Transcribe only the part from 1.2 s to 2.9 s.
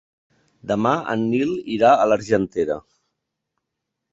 Nil irà a l'Argentera.